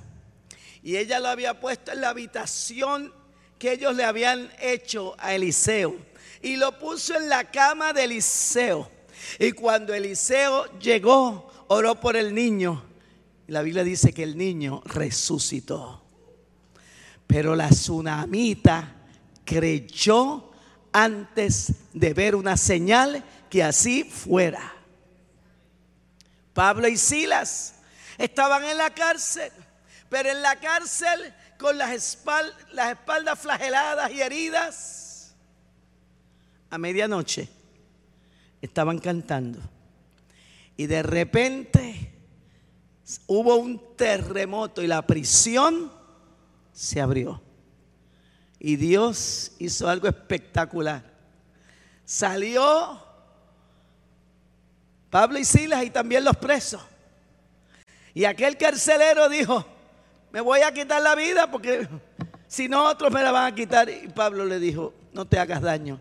y 0.82 0.96
ella 0.96 1.20
lo 1.20 1.28
había 1.28 1.58
puesto 1.58 1.92
en 1.92 2.00
la 2.02 2.10
habitación 2.10 3.12
que 3.58 3.72
ellos 3.72 3.94
le 3.94 4.04
habían 4.04 4.50
hecho 4.60 5.14
a 5.18 5.34
Eliseo 5.34 5.96
y 6.42 6.56
lo 6.56 6.78
puso 6.78 7.14
en 7.14 7.28
la 7.28 7.50
cama 7.50 7.92
de 7.92 8.04
Eliseo. 8.04 8.90
Y 9.38 9.52
cuando 9.52 9.94
Eliseo 9.94 10.78
llegó, 10.78 11.50
oró 11.68 12.00
por 12.00 12.16
el 12.16 12.34
niño. 12.34 12.84
La 13.46 13.62
Biblia 13.62 13.84
dice 13.84 14.12
que 14.12 14.22
el 14.22 14.36
niño 14.36 14.82
resucitó. 14.84 16.02
Pero 17.26 17.54
la 17.54 17.68
tsunamita 17.68 18.96
creyó 19.44 20.50
antes 20.92 21.72
de 21.92 22.14
ver 22.14 22.34
una 22.34 22.56
señal 22.56 23.24
que 23.48 23.62
así 23.62 24.04
fuera. 24.04 24.74
Pablo 26.52 26.88
y 26.88 26.96
Silas 26.96 27.74
estaban 28.18 28.64
en 28.64 28.76
la 28.76 28.90
cárcel, 28.90 29.52
pero 30.08 30.30
en 30.30 30.42
la 30.42 30.56
cárcel 30.56 31.32
con 31.58 31.78
las, 31.78 31.92
espaldas 31.92 33.38
flageladas 33.38 34.10
y 34.10 34.22
heridas. 34.22 34.99
A 36.70 36.78
medianoche 36.78 37.48
estaban 38.62 38.98
cantando 38.98 39.58
y 40.76 40.86
de 40.86 41.02
repente 41.02 42.12
hubo 43.26 43.56
un 43.56 43.96
terremoto 43.96 44.82
y 44.82 44.86
la 44.86 45.06
prisión 45.06 45.92
se 46.72 47.00
abrió. 47.00 47.42
Y 48.58 48.76
Dios 48.76 49.52
hizo 49.58 49.88
algo 49.88 50.08
espectacular. 50.08 51.02
Salió 52.04 53.02
Pablo 55.10 55.38
y 55.38 55.44
Silas 55.44 55.84
y 55.84 55.90
también 55.90 56.24
los 56.24 56.36
presos. 56.36 56.82
Y 58.14 58.24
aquel 58.24 58.56
carcelero 58.56 59.28
dijo, 59.28 59.64
me 60.32 60.40
voy 60.40 60.60
a 60.60 60.72
quitar 60.72 61.02
la 61.02 61.14
vida 61.14 61.50
porque 61.50 61.88
si 62.46 62.68
no 62.68 62.84
otros 62.84 63.12
me 63.12 63.22
la 63.22 63.32
van 63.32 63.52
a 63.52 63.54
quitar. 63.54 63.88
Y 63.88 64.08
Pablo 64.08 64.44
le 64.44 64.58
dijo, 64.58 64.94
no 65.12 65.26
te 65.26 65.38
hagas 65.38 65.60
daño, 65.60 66.00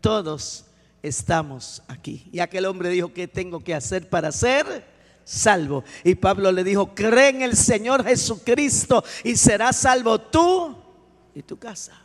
todos 0.00 0.64
estamos 1.02 1.82
aquí. 1.88 2.28
Y 2.32 2.40
aquel 2.40 2.66
hombre 2.66 2.88
dijo, 2.90 3.12
¿qué 3.12 3.28
tengo 3.28 3.60
que 3.60 3.74
hacer 3.74 4.08
para 4.08 4.32
ser 4.32 4.84
salvo? 5.24 5.84
Y 6.04 6.14
Pablo 6.14 6.52
le 6.52 6.64
dijo, 6.64 6.94
cree 6.94 7.28
en 7.28 7.42
el 7.42 7.56
Señor 7.56 8.04
Jesucristo 8.04 9.04
y 9.24 9.36
serás 9.36 9.76
salvo 9.76 10.20
tú 10.20 10.76
y 11.34 11.42
tu 11.42 11.58
casa. 11.58 12.00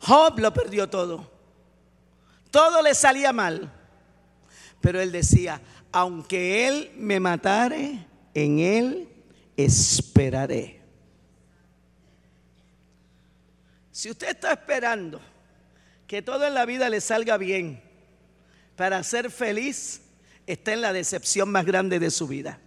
Job 0.00 0.38
lo 0.38 0.52
perdió 0.52 0.88
todo. 0.88 1.30
Todo 2.50 2.82
le 2.82 2.94
salía 2.94 3.32
mal. 3.32 3.72
Pero 4.80 5.00
él 5.00 5.10
decía, 5.10 5.60
aunque 5.90 6.68
él 6.68 6.92
me 6.96 7.18
matare, 7.18 8.06
en 8.34 8.58
él 8.60 9.08
esperaré. 9.56 10.80
Si 13.90 14.08
usted 14.10 14.28
está 14.28 14.52
esperando 14.52 15.20
que 16.08 16.22
todo 16.22 16.46
en 16.46 16.54
la 16.54 16.64
vida 16.64 16.88
le 16.88 17.02
salga 17.02 17.36
bien 17.36 17.82
para 18.76 19.04
ser 19.04 19.30
feliz, 19.30 20.00
está 20.46 20.72
en 20.72 20.80
la 20.80 20.94
decepción 20.94 21.52
más 21.52 21.66
grande 21.66 21.98
de 21.98 22.10
su 22.10 22.26
vida. 22.26 22.58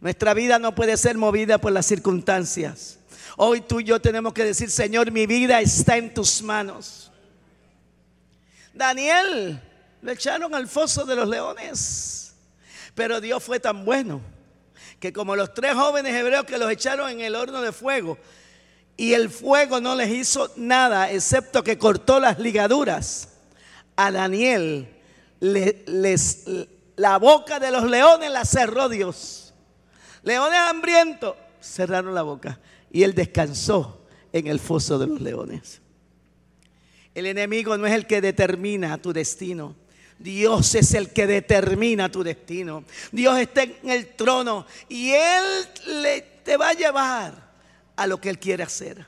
Nuestra 0.00 0.34
vida 0.34 0.58
no 0.58 0.74
puede 0.74 0.96
ser 0.98 1.16
movida 1.16 1.58
por 1.58 1.72
las 1.72 1.86
circunstancias. 1.86 2.98
Hoy 3.38 3.62
tú 3.62 3.80
y 3.80 3.84
yo 3.84 4.00
tenemos 4.00 4.34
que 4.34 4.44
decir, 4.44 4.70
Señor, 4.70 5.10
mi 5.10 5.26
vida 5.26 5.60
está 5.62 5.96
en 5.96 6.12
tus 6.12 6.42
manos. 6.42 7.10
Daniel 8.74 9.58
lo 10.02 10.12
echaron 10.12 10.54
al 10.54 10.68
foso 10.68 11.06
de 11.06 11.16
los 11.16 11.28
leones. 11.28 12.34
Pero 12.94 13.20
Dios 13.20 13.42
fue 13.42 13.58
tan 13.58 13.86
bueno 13.86 14.20
que 15.00 15.12
como 15.12 15.34
los 15.36 15.54
tres 15.54 15.72
jóvenes 15.74 16.14
hebreos 16.14 16.44
que 16.44 16.58
los 16.58 16.70
echaron 16.70 17.08
en 17.08 17.20
el 17.22 17.34
horno 17.34 17.62
de 17.62 17.72
fuego 17.72 18.18
y 18.96 19.14
el 19.14 19.30
fuego 19.30 19.80
no 19.80 19.94
les 19.94 20.10
hizo 20.10 20.50
nada 20.56 21.10
excepto 21.10 21.62
que 21.62 21.78
cortó 21.78 22.20
las 22.20 22.38
ligaduras, 22.38 23.28
a 23.96 24.10
Daniel 24.10 24.88
les, 25.40 26.44
la 26.96 27.18
boca 27.18 27.58
de 27.58 27.70
los 27.70 27.84
leones 27.84 28.30
la 28.30 28.44
cerró 28.44 28.88
Dios. 28.88 29.52
Leones 30.22 30.58
hambrientos 30.58 31.34
cerraron 31.60 32.14
la 32.14 32.22
boca 32.22 32.60
y 32.90 33.02
él 33.02 33.14
descansó 33.14 34.06
en 34.32 34.46
el 34.46 34.60
foso 34.60 34.98
de 34.98 35.06
los 35.06 35.20
leones. 35.20 35.80
El 37.14 37.26
enemigo 37.26 37.76
no 37.76 37.86
es 37.86 37.92
el 37.92 38.06
que 38.06 38.20
determina 38.20 38.98
tu 38.98 39.12
destino. 39.12 39.74
Dios 40.18 40.74
es 40.76 40.94
el 40.94 41.12
que 41.12 41.26
determina 41.26 42.10
tu 42.10 42.22
destino. 42.22 42.84
Dios 43.10 43.38
está 43.38 43.64
en 43.64 43.90
el 43.90 44.14
trono 44.14 44.66
y 44.88 45.10
Él 45.10 46.22
te 46.44 46.56
va 46.56 46.70
a 46.70 46.74
llevar 46.74 47.51
a 47.96 48.06
lo 48.06 48.20
que 48.20 48.30
Él 48.30 48.38
quiere 48.38 48.62
hacer. 48.62 49.06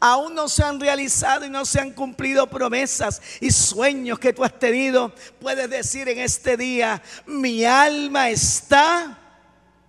Aún 0.00 0.34
no 0.34 0.48
se 0.48 0.62
han 0.62 0.80
realizado 0.80 1.44
y 1.44 1.50
no 1.50 1.64
se 1.64 1.80
han 1.80 1.92
cumplido 1.92 2.48
promesas 2.48 3.20
y 3.40 3.50
sueños 3.50 4.18
que 4.18 4.32
tú 4.32 4.44
has 4.44 4.58
tenido. 4.58 5.12
Puedes 5.40 5.68
decir 5.68 6.08
en 6.08 6.18
este 6.18 6.56
día, 6.56 7.02
mi 7.26 7.64
alma 7.64 8.30
está 8.30 9.18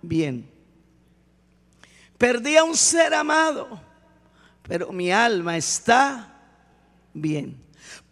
bien. 0.02 0.50
Perdí 2.18 2.56
a 2.56 2.64
un 2.64 2.76
ser 2.76 3.14
amado, 3.14 3.80
pero 4.62 4.92
mi 4.92 5.10
alma 5.10 5.56
está 5.56 6.34
bien. 7.12 7.62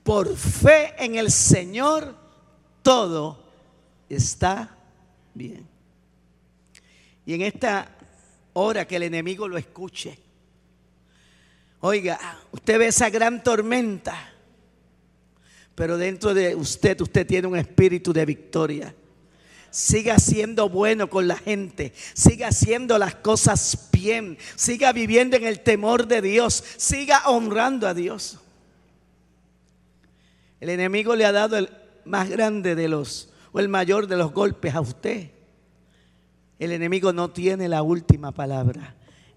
Por 0.03 0.37
fe 0.37 0.95
en 0.99 1.17
el 1.17 1.31
Señor 1.31 2.15
todo 2.83 3.43
está 4.09 4.77
bien. 5.33 5.67
Y 7.25 7.35
en 7.35 7.43
esta 7.43 7.94
hora 8.55 8.87
que 8.87 8.97
el 8.97 9.05
enemigo 9.05 9.47
lo 9.47 9.59
escuche, 9.59 10.19
oiga, 11.81 12.19
usted 12.51 12.79
ve 12.79 12.87
esa 12.89 13.11
gran 13.11 13.43
tormenta, 13.43 14.33
pero 15.75 15.99
dentro 15.99 16.33
de 16.33 16.55
usted 16.55 17.01
usted 17.01 17.27
tiene 17.27 17.49
un 17.49 17.57
espíritu 17.57 18.13
de 18.13 18.25
victoria. 18.25 18.95
Siga 19.71 20.21
siendo 20.21 20.69
bueno 20.69 21.11
con 21.11 21.27
la 21.27 21.37
gente, 21.37 21.93
siga 22.15 22.49
haciendo 22.49 22.97
las 22.97 23.17
cosas 23.17 23.89
bien, 23.91 24.39
siga 24.55 24.93
viviendo 24.93 25.37
en 25.37 25.45
el 25.45 25.61
temor 25.61 26.07
de 26.07 26.23
Dios, 26.23 26.63
siga 26.77 27.29
honrando 27.29 27.89
a 27.89 27.95
Dios. 27.95 28.39
El 30.61 30.69
enemigo 30.69 31.17
le 31.17 31.27
ha 31.27 31.33
dado 31.33 31.59
el 31.59 31.69
más 32.05 32.31
grande 32.31 32.77
de 32.77 32.87
los, 32.87 33.31
o 33.53 33.59
el 33.59 33.69
mayor 33.69 34.07
de 34.07 34.17
los 34.17 34.33
golpes 34.33 34.75
a 34.75 34.81
usted. 34.81 35.34
El 36.59 36.73
enemigo 36.73 37.13
no 37.13 37.31
tiene 37.31 37.69
la 37.69 37.83
última 37.83 38.33
palabra. 38.33 38.95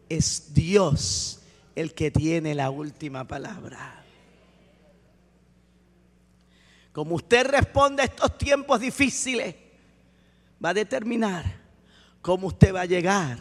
Es 0.10 0.53
Dios 0.53 1.41
el 1.75 1.93
que 1.93 2.12
tiene 2.12 2.56
la 2.56 2.69
última 2.69 3.27
palabra. 3.27 4.03
Como 6.91 7.15
usted 7.15 7.45
responde 7.45 8.01
a 8.01 8.06
estos 8.06 8.38
tiempos 8.38 8.80
difíciles, 8.80 9.56
va 10.63 10.69
a 10.69 10.73
determinar 10.73 11.45
cómo 12.21 12.47
usted 12.47 12.73
va 12.73 12.82
a 12.82 12.86
llegar 12.86 13.39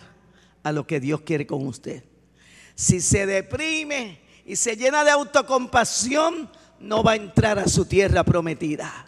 a 0.63 0.73
lo 0.73 0.87
que 0.87 1.01
Dios 1.01 1.23
quiere 1.23 1.47
con 1.47 1.67
usted. 1.67 2.05
Si 2.75 3.01
se 3.01 3.25
deprime 3.25 4.21
y 4.45 4.57
se 4.57 4.77
llena 4.77 5.05
de 5.05 5.11
autocompasión, 5.11 6.51
no 6.81 7.03
va 7.03 7.13
a 7.13 7.17
entrar 7.17 7.59
a 7.59 7.69
su 7.69 7.87
tierra 7.87 8.23
prometida. 8.25 9.07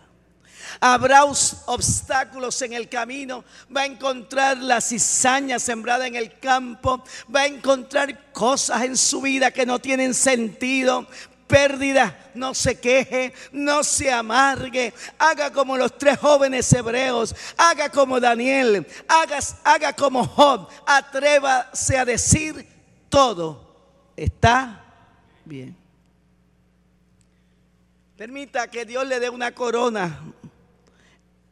Habrá 0.81 1.25
obstáculos 1.25 2.61
en 2.63 2.73
el 2.73 2.89
camino. 2.89 3.45
Va 3.75 3.83
a 3.83 3.87
encontrar 3.87 4.59
la 4.59 4.81
cizaña 4.81 5.59
sembrada 5.59 6.07
en 6.07 6.17
el 6.17 6.39
campo. 6.39 7.05
Va 7.35 7.43
a 7.43 7.47
encontrar 7.47 8.33
cosas 8.33 8.83
en 8.83 8.97
su 8.97 9.21
vida 9.21 9.51
que 9.51 9.67
no 9.67 9.79
tienen 9.79 10.15
sentido 10.15 11.07
pérdida, 11.47 12.31
no 12.35 12.53
se 12.53 12.79
queje, 12.79 13.33
no 13.53 13.83
se 13.83 14.13
amargue, 14.13 14.93
haga 15.19 15.51
como 15.51 15.79
los 15.79 15.97
tres 15.97 16.19
jóvenes 16.19 16.71
hebreos, 16.75 17.35
haga 17.57 17.89
como 17.89 18.21
Daniel, 18.21 18.87
haga, 19.09 19.39
haga 19.65 19.95
como 19.95 20.27
Job, 20.27 20.69
atrévase 20.87 21.97
a 21.97 22.05
decir 22.05 22.69
todo 23.09 23.69
está 24.19 24.85
bien. 25.45 25.77
Permita 28.17 28.69
que 28.69 28.85
Dios 28.85 29.07
le 29.07 29.21
dé 29.21 29.31
una 29.31 29.55
corona 29.55 30.21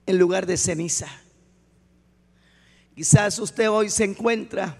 en 0.06 0.18
lugar 0.18 0.46
de 0.46 0.56
ceniza. 0.56 1.08
Quizás 2.94 3.38
usted 3.38 3.68
hoy 3.68 3.90
se 3.90 4.04
encuentra 4.04 4.78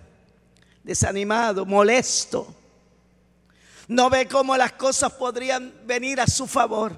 desanimado, 0.83 1.67
molesto. 1.67 2.55
No 3.89 4.09
ve 4.09 4.27
cómo 4.27 4.57
las 4.57 4.73
cosas 4.73 5.13
podrían 5.13 5.73
venir 5.85 6.21
a 6.21 6.27
su 6.27 6.47
favor. 6.47 6.97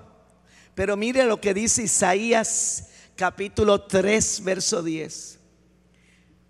Pero 0.75 0.97
mire 0.97 1.25
lo 1.25 1.41
que 1.41 1.55
dice 1.55 1.83
Isaías 1.83 2.91
capítulo 3.17 3.83
3, 3.83 4.45
verso 4.45 4.83
10. 4.83 5.39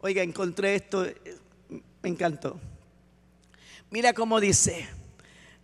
Oiga, 0.01 0.23
encontré 0.23 0.75
esto, 0.75 1.07
me 2.03 2.11
encantó. 2.11 2.61
Mira 3.91 4.13
cómo 4.13 4.39
dice, 4.39 4.87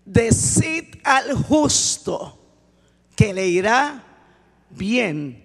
decid 0.05 0.97
al 1.05 1.35
justo 1.35 2.39
que 3.15 3.35
le 3.35 3.47
irá 3.47 4.03
bien, 4.71 5.44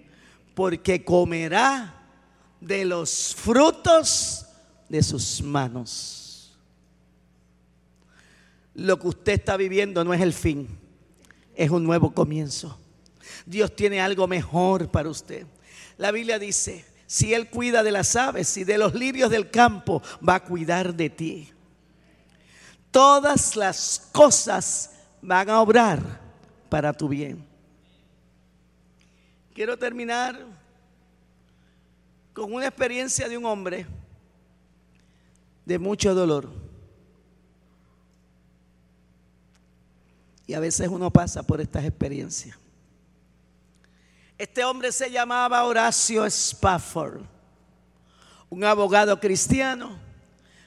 porque 0.60 1.02
comerá 1.02 1.94
de 2.60 2.84
los 2.84 3.34
frutos 3.34 4.44
de 4.90 5.02
sus 5.02 5.40
manos. 5.40 6.54
Lo 8.74 8.98
que 8.98 9.08
usted 9.08 9.32
está 9.32 9.56
viviendo 9.56 10.04
no 10.04 10.12
es 10.12 10.20
el 10.20 10.34
fin, 10.34 10.68
es 11.54 11.70
un 11.70 11.82
nuevo 11.82 12.12
comienzo. 12.12 12.78
Dios 13.46 13.74
tiene 13.74 14.02
algo 14.02 14.26
mejor 14.26 14.90
para 14.90 15.08
usted. 15.08 15.46
La 15.96 16.12
Biblia 16.12 16.38
dice, 16.38 16.84
si 17.06 17.32
Él 17.32 17.48
cuida 17.48 17.82
de 17.82 17.92
las 17.92 18.14
aves 18.14 18.54
y 18.58 18.64
de 18.64 18.76
los 18.76 18.94
lirios 18.94 19.30
del 19.30 19.50
campo, 19.50 20.02
va 20.28 20.34
a 20.34 20.44
cuidar 20.44 20.92
de 20.94 21.08
ti. 21.08 21.48
Todas 22.90 23.56
las 23.56 24.10
cosas 24.12 24.90
van 25.22 25.48
a 25.48 25.62
obrar 25.62 26.20
para 26.68 26.92
tu 26.92 27.08
bien. 27.08 27.49
Quiero 29.60 29.78
terminar 29.78 30.40
con 32.32 32.50
una 32.50 32.66
experiencia 32.66 33.28
de 33.28 33.36
un 33.36 33.44
hombre 33.44 33.86
de 35.66 35.78
mucho 35.78 36.14
dolor. 36.14 36.50
Y 40.46 40.54
a 40.54 40.60
veces 40.60 40.88
uno 40.88 41.10
pasa 41.10 41.42
por 41.42 41.60
estas 41.60 41.84
experiencias. 41.84 42.56
Este 44.38 44.64
hombre 44.64 44.92
se 44.92 45.10
llamaba 45.10 45.62
Horacio 45.64 46.24
Spafford, 46.24 47.20
un 48.48 48.64
abogado 48.64 49.20
cristiano 49.20 49.98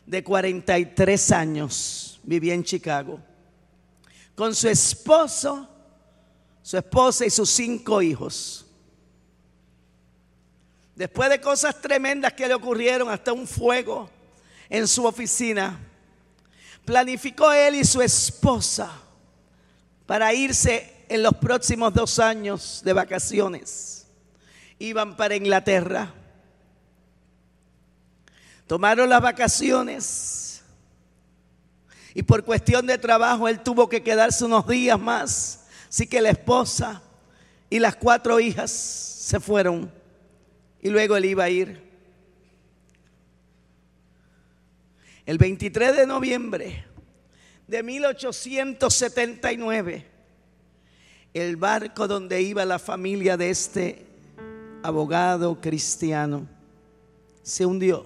de 0.05 0.23
43 0.23 1.31
años, 1.31 2.19
vivía 2.21 2.53
en 2.53 2.63
Chicago, 2.63 3.19
con 4.35 4.53
su 4.53 4.69
esposo, 4.69 5.67
su 6.61 6.77
esposa 6.77 7.25
y 7.25 7.31
sus 7.31 7.49
cinco 7.49 7.99
hijos. 7.99 8.62
Después 10.95 11.29
de 11.29 11.41
cosas 11.41 11.81
tremendas 11.81 12.33
que 12.33 12.47
le 12.47 12.53
ocurrieron, 12.53 13.09
hasta 13.09 13.33
un 13.33 13.47
fuego 13.47 14.09
en 14.69 14.87
su 14.87 15.05
oficina, 15.05 15.79
planificó 16.85 17.51
él 17.51 17.75
y 17.75 17.83
su 17.83 18.01
esposa 18.01 18.91
para 20.05 20.33
irse 20.33 21.05
en 21.09 21.23
los 21.23 21.33
próximos 21.35 21.93
dos 21.93 22.19
años 22.19 22.81
de 22.83 22.93
vacaciones. 22.93 24.07
Iban 24.77 25.15
para 25.15 25.35
Inglaterra. 25.35 26.13
Tomaron 28.67 29.09
las 29.09 29.21
vacaciones 29.21 30.63
y 32.13 32.23
por 32.23 32.43
cuestión 32.43 32.85
de 32.85 32.97
trabajo 32.97 33.47
él 33.47 33.59
tuvo 33.61 33.89
que 33.89 34.03
quedarse 34.03 34.45
unos 34.45 34.67
días 34.67 34.99
más. 34.99 35.65
Así 35.89 36.07
que 36.07 36.21
la 36.21 36.29
esposa 36.29 37.01
y 37.69 37.79
las 37.79 37.95
cuatro 37.95 38.39
hijas 38.39 38.71
se 38.71 39.39
fueron 39.39 39.91
y 40.83 40.89
luego 40.89 41.15
él 41.15 41.25
iba 41.25 41.45
a 41.45 41.49
ir. 41.49 41.81
El 45.25 45.37
23 45.37 45.95
de 45.95 46.05
noviembre 46.05 46.83
de 47.65 47.81
1879, 47.81 50.05
el 51.33 51.55
barco 51.55 52.09
donde 52.09 52.41
iba 52.41 52.65
la 52.65 52.79
familia 52.79 53.37
de 53.37 53.49
este 53.49 54.05
abogado 54.83 55.61
cristiano 55.61 56.45
se 57.41 57.65
hundió 57.65 58.05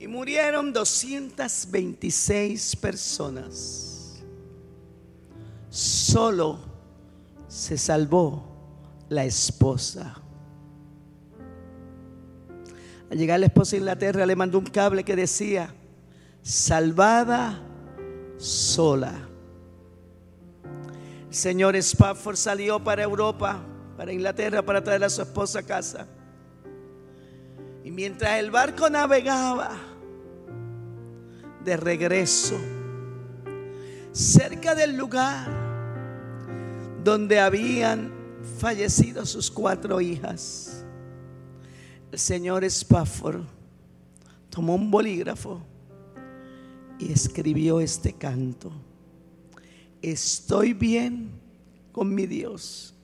y 0.00 0.08
murieron 0.08 0.72
226 0.72 2.74
personas. 2.74 4.20
Solo 5.70 6.58
se 7.46 7.78
salvó 7.78 8.44
la 9.08 9.24
esposa. 9.24 10.22
Al 13.12 13.18
llegar 13.18 13.38
la 13.38 13.44
esposa 13.44 13.76
a 13.76 13.78
Inglaterra 13.78 14.24
le 14.24 14.34
mandó 14.34 14.58
un 14.58 14.64
cable 14.64 15.04
que 15.04 15.14
decía, 15.14 15.74
salvada 16.40 17.60
sola. 18.38 19.28
El 21.28 21.34
señor 21.34 21.76
Spafford 21.76 22.36
salió 22.36 22.82
para 22.82 23.02
Europa, 23.02 23.62
para 23.98 24.14
Inglaterra, 24.14 24.62
para 24.62 24.82
traer 24.82 25.04
a 25.04 25.10
su 25.10 25.20
esposa 25.20 25.58
a 25.58 25.62
casa. 25.62 26.06
Y 27.84 27.90
mientras 27.90 28.38
el 28.38 28.50
barco 28.50 28.88
navegaba 28.88 29.72
de 31.62 31.76
regreso, 31.76 32.56
cerca 34.12 34.74
del 34.74 34.96
lugar 34.96 35.50
donde 37.04 37.40
habían 37.40 38.10
fallecido 38.58 39.26
sus 39.26 39.50
cuatro 39.50 40.00
hijas, 40.00 40.81
el 42.12 42.18
señor 42.18 42.62
Spafford 42.64 43.42
tomó 44.50 44.74
un 44.74 44.90
bolígrafo 44.90 45.62
y 46.98 47.10
escribió 47.10 47.80
este 47.80 48.12
canto. 48.12 48.70
Estoy 50.02 50.74
bien 50.74 51.30
con 51.90 52.14
mi 52.14 52.26
Dios. 52.26 52.94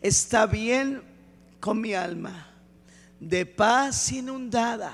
Está 0.00 0.46
bien 0.46 1.00
con 1.60 1.80
mi 1.80 1.94
alma. 1.94 2.48
De 3.20 3.46
paz 3.46 4.10
inundada. 4.10 4.92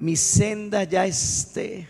Mi 0.00 0.16
senda 0.16 0.82
ya 0.82 1.06
esté. 1.06 1.88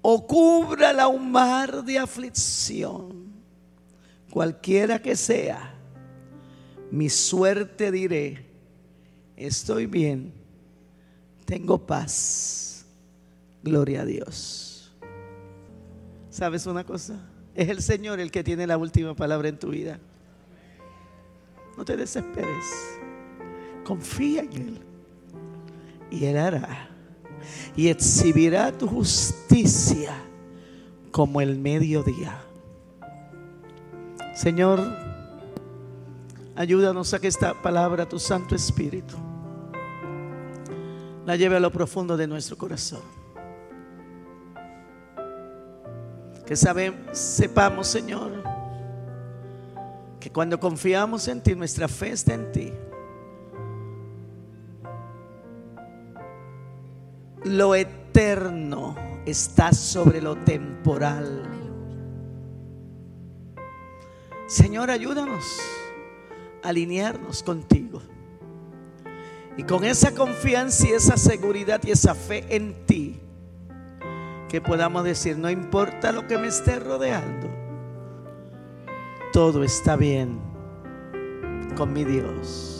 O 0.00 0.26
cúbrala 0.26 1.08
un 1.08 1.30
mar 1.30 1.84
de 1.84 1.98
aflicción. 1.98 3.34
Cualquiera 4.30 4.98
que 4.98 5.14
sea 5.14 5.74
mi 6.90 7.08
suerte 7.08 7.90
diré, 7.90 8.44
estoy 9.36 9.86
bien, 9.86 10.32
tengo 11.44 11.78
paz, 11.78 12.84
gloria 13.62 14.02
a 14.02 14.04
Dios. 14.04 14.92
¿Sabes 16.30 16.66
una 16.66 16.84
cosa? 16.84 17.20
Es 17.54 17.68
el 17.68 17.82
Señor 17.82 18.20
el 18.20 18.30
que 18.30 18.44
tiene 18.44 18.66
la 18.66 18.78
última 18.78 19.14
palabra 19.14 19.48
en 19.48 19.58
tu 19.58 19.70
vida. 19.70 19.98
No 21.76 21.84
te 21.84 21.96
desesperes, 21.96 22.64
confía 23.84 24.42
en 24.42 24.52
Él 24.52 24.78
y 26.10 26.24
Él 26.24 26.36
hará 26.36 26.90
y 27.76 27.88
exhibirá 27.88 28.72
tu 28.72 28.86
justicia 28.86 30.14
como 31.10 31.40
el 31.40 31.58
mediodía. 31.58 32.40
Señor, 34.34 35.09
Ayúdanos 36.60 37.14
a 37.14 37.18
que 37.18 37.26
esta 37.26 37.54
palabra, 37.54 38.06
tu 38.06 38.18
Santo 38.18 38.54
Espíritu, 38.54 39.16
la 41.24 41.34
lleve 41.34 41.56
a 41.56 41.60
lo 41.60 41.72
profundo 41.72 42.18
de 42.18 42.26
nuestro 42.26 42.58
corazón. 42.58 43.00
Que 46.44 46.54
sepamos, 46.54 47.86
Señor, 47.86 48.44
que 50.20 50.30
cuando 50.30 50.60
confiamos 50.60 51.28
en 51.28 51.42
ti, 51.42 51.54
nuestra 51.54 51.88
fe 51.88 52.10
está 52.10 52.34
en 52.34 52.52
ti. 52.52 52.72
Lo 57.44 57.74
eterno 57.74 58.96
está 59.24 59.72
sobre 59.72 60.20
lo 60.20 60.36
temporal. 60.44 61.42
Señor, 64.46 64.90
ayúdanos 64.90 65.46
alinearnos 66.62 67.42
contigo. 67.42 68.02
Y 69.56 69.64
con 69.64 69.84
esa 69.84 70.14
confianza 70.14 70.88
y 70.88 70.92
esa 70.92 71.16
seguridad 71.16 71.80
y 71.84 71.90
esa 71.90 72.14
fe 72.14 72.44
en 72.48 72.86
ti, 72.86 73.20
que 74.48 74.60
podamos 74.60 75.04
decir, 75.04 75.36
no 75.36 75.50
importa 75.50 76.12
lo 76.12 76.26
que 76.26 76.38
me 76.38 76.48
esté 76.48 76.78
rodeando, 76.78 77.48
todo 79.32 79.62
está 79.62 79.96
bien 79.96 80.40
con 81.76 81.92
mi 81.92 82.04
Dios. 82.04 82.79